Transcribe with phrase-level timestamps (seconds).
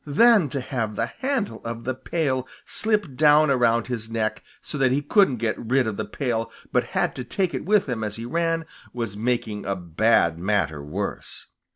[0.07, 4.91] Then to have the handle of the pail slip down around his neck so that
[4.91, 8.15] he couldn't get rid of the pail but had to take it with him as
[8.15, 11.49] he ran, was making a bad matter worse.